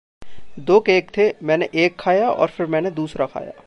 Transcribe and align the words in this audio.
दो 0.59 0.79
केक 0.79 1.09
थे। 1.17 1.33
मैंने 1.43 1.69
एक 1.75 1.95
खाया 1.99 2.29
और 2.29 2.47
फिर 2.47 2.65
मैंने 2.65 2.91
दूसरा 2.91 3.25
खाया। 3.25 3.51